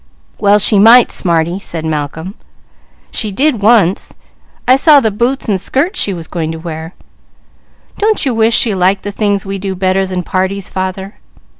[0.39, 2.33] "Well she might, smarty," said Malcolm.
[3.11, 4.15] "She did once!
[4.67, 6.95] I saw the boots and skirt she was going to wear.
[7.99, 11.19] Don't you wish she liked the things we do better than parties, father?"